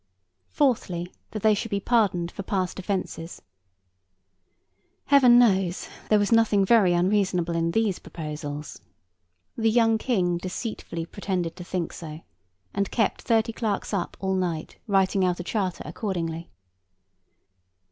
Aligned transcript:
Fourthly, 0.49 1.13
that 1.29 1.43
they 1.43 1.53
should 1.53 1.69
be 1.69 1.79
pardoned 1.79 2.31
for 2.31 2.41
past 2.41 2.79
offences. 2.79 3.39
Heaven 5.05 5.37
knows, 5.37 5.89
there 6.09 6.17
was 6.17 6.31
nothing 6.31 6.65
very 6.65 6.91
unreasonable 6.93 7.55
in 7.55 7.69
these 7.69 7.99
proposals! 7.99 8.81
The 9.55 9.69
young 9.69 9.99
King 9.99 10.39
deceitfully 10.39 11.05
pretended 11.05 11.55
to 11.57 11.63
think 11.63 11.93
so, 11.93 12.21
and 12.73 12.89
kept 12.89 13.21
thirty 13.21 13.53
clerks 13.53 13.93
up, 13.93 14.17
all 14.19 14.33
night, 14.33 14.77
writing 14.87 15.23
out 15.23 15.39
a 15.39 15.43
charter 15.43 15.83
accordingly. 15.85 16.49